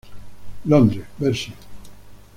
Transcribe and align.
Londres: 0.65 1.05
Verso. 1.19 1.51